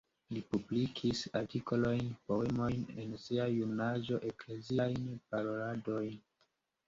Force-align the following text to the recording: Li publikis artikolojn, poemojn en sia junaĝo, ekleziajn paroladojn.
Li 0.35 0.41
publikis 0.51 1.19
artikolojn, 1.39 2.07
poemojn 2.31 2.87
en 3.03 3.13
sia 3.25 3.45
junaĝo, 3.57 4.19
ekleziajn 4.33 5.05
paroladojn. 5.35 6.19